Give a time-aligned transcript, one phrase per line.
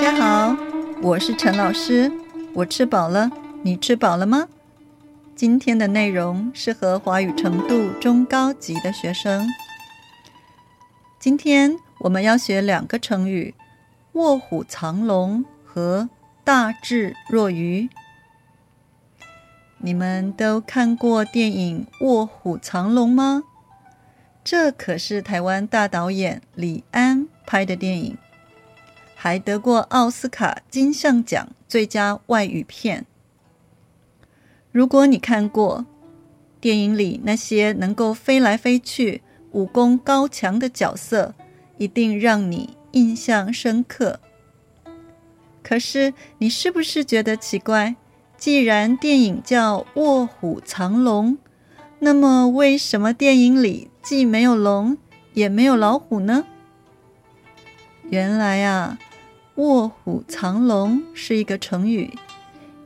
[0.00, 0.56] 大家好，
[1.02, 2.08] 我是陈老师。
[2.54, 3.28] 我吃饱了，
[3.64, 4.46] 你吃饱了吗？
[5.34, 9.48] 今天的内容适合华语程度中高级的学生。
[11.18, 13.56] 今天我们要学两个成语：
[14.12, 16.08] 卧虎藏龙和
[16.44, 17.88] 大智若愚。
[19.78, 23.42] 你们都看过电影《卧虎藏龙》吗？
[24.44, 28.16] 这可是台湾大导演李安拍的电影。
[29.20, 33.04] 还得过奥斯卡金像奖最佳外语片。
[34.70, 35.84] 如果你看过
[36.60, 41.34] 电影里那些能够飞来飞去、武功高强的角色，
[41.78, 44.20] 一定让你印象深刻。
[45.64, 47.96] 可是，你是不是觉得奇怪？
[48.36, 51.32] 既然电影叫《卧虎藏龙》，
[51.98, 54.96] 那么为什么电影里既没有龙，
[55.32, 56.46] 也没有老虎呢？
[58.08, 58.96] 原来啊。
[59.58, 62.16] 卧虎藏龙是一个成语，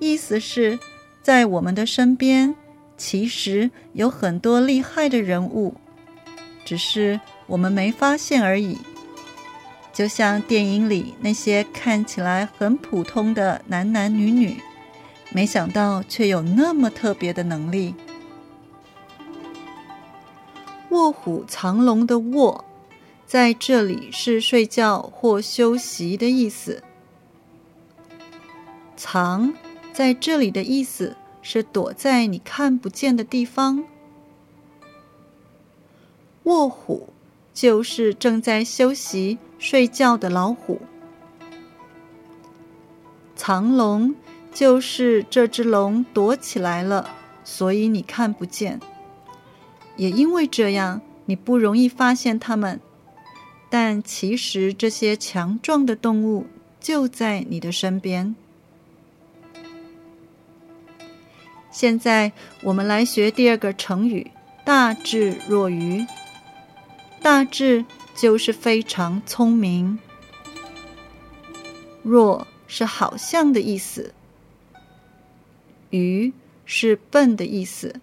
[0.00, 0.78] 意思是，
[1.22, 2.54] 在我们的身边，
[2.98, 5.74] 其实有很多厉害的人物，
[6.66, 8.76] 只是我们没发现而已。
[9.94, 14.60] 就像电影里那些看起来很普通的男男女女，
[15.32, 17.94] 没想到却有那么特别的能力。
[20.90, 22.62] 卧虎藏龙的卧。
[23.28, 26.82] 在这里是睡觉或休息的意思。
[28.96, 29.52] 藏
[29.92, 33.84] 在这里的意思是躲在你看不见的地方。
[36.44, 37.10] 卧虎
[37.52, 40.80] 就是正在休息睡觉的老虎。
[43.36, 44.14] 藏龙
[44.54, 47.10] 就是这只龙躲起来了，
[47.44, 48.80] 所以你看不见。
[49.96, 52.80] 也因为这样，你不容易发现它们。
[53.70, 56.46] 但其实这些强壮的动物
[56.80, 58.34] 就在你的身边。
[61.70, 64.30] 现在我们来学第二个成语
[64.64, 66.06] “大智若愚”。
[67.20, 67.84] 大智
[68.14, 69.98] 就是非常聪明，
[72.02, 74.14] 若是好像的意思，
[75.90, 76.32] 愚
[76.64, 78.00] 是笨的意思。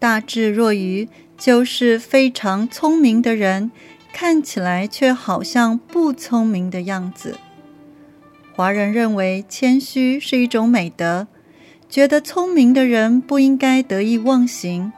[0.00, 1.08] 大智若愚。
[1.38, 3.70] 就是非常聪明的人，
[4.12, 7.38] 看起来却好像不聪明的样子。
[8.52, 11.26] 华人认为谦虚是一种美德，
[11.88, 14.92] 觉得聪明的人不应该得意忘形。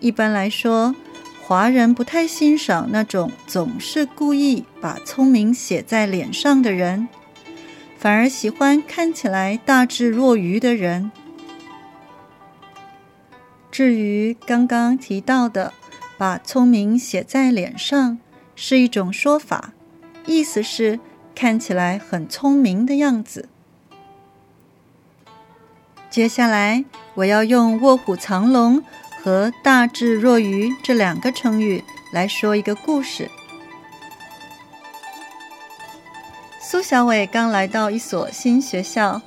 [0.00, 0.96] 一般来说，
[1.42, 7.06] 华人不太欣赏那种总是故意把聪明写在脸上的人，
[7.98, 11.12] 反而喜欢看起来大智若愚的人。
[13.78, 15.72] 至于刚刚提到的，
[16.16, 18.18] 把聪明写在脸上，
[18.56, 19.72] 是一种说法，
[20.26, 20.98] 意思是
[21.32, 23.48] 看起来很聪明的样子。
[26.10, 26.84] 接下来，
[27.14, 28.82] 我要用“卧虎藏龙”
[29.22, 33.30] 和“大智若愚”这两个成语来说一个故事。
[36.60, 39.22] 苏小伟刚来到一所新学校，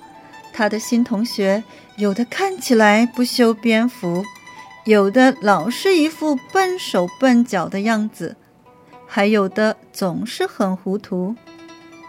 [0.51, 1.63] 他的新同学
[1.95, 4.25] 有的看起来不修边幅。
[4.85, 8.35] 有的老是一副笨手笨脚的样子，
[9.05, 11.35] 还有的总是很糊涂。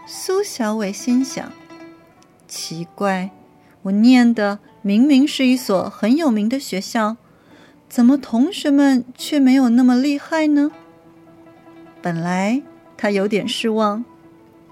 [0.07, 1.51] 苏小伟心想：
[2.47, 3.29] 奇怪，
[3.83, 7.17] 我念的明明是一所很有名的学校，
[7.87, 10.71] 怎么同学们却没有那么厉害呢？
[12.01, 12.63] 本来
[12.97, 14.03] 他有点失望，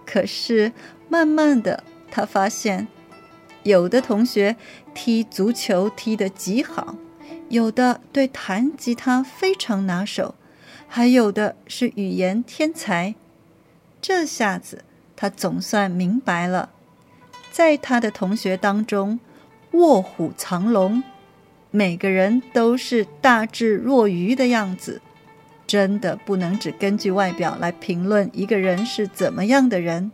[0.08, 0.72] 可是
[1.08, 2.88] 慢慢的，他发现
[3.62, 4.56] 有的同学
[4.96, 6.96] 踢足球踢得极好。
[7.52, 10.36] 有的对弹吉他非常拿手，
[10.88, 13.14] 还有的是语言天才。
[14.02, 14.86] 这下子
[15.18, 16.70] 他总算明白了，
[17.52, 19.20] 在他的同学当中，
[19.72, 21.04] 卧虎藏龙，
[21.72, 25.02] 每个人都是大智若愚的样子。
[25.68, 30.14] 真的不能只根据外表来评论一个人是怎么样的人。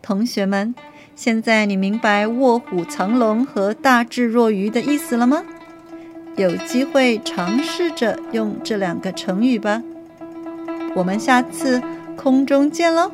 [0.00, 0.72] 同学们。
[1.14, 5.44] 现在你明白“卧虎藏龙”和“大智若愚”的意思了吗？
[6.36, 9.82] 有机会尝试着用这两个成语吧。
[10.94, 11.82] 我们下次
[12.16, 13.12] 空中见喽！